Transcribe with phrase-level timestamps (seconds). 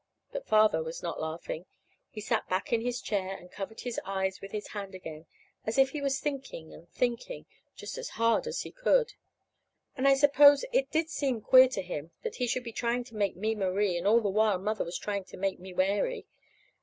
[0.31, 1.67] But Father was not laughing.
[2.09, 4.95] He had sat back in his chair, and had covered his eyes with his hand
[4.95, 5.27] again,
[5.63, 9.13] as if he was thinking and thinking, just as hard as he could.
[9.95, 13.15] And I suppose it did seem queer to him, that he should be trying to
[13.15, 16.25] make me Marie, and all the while Mother was trying to make me Mary.